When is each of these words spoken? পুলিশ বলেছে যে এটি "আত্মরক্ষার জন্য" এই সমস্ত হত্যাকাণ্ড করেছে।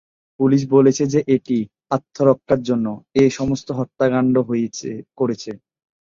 পুলিশ 0.39 0.61
বলেছে 0.73 1.03
যে 1.13 1.19
এটি 1.35 1.57
"আত্মরক্ষার 1.91 2.59
জন্য" 2.69 2.87
এই 3.21 3.29
সমস্ত 3.31 3.67
হত্যাকাণ্ড 3.79 4.35
করেছে। 4.47 4.89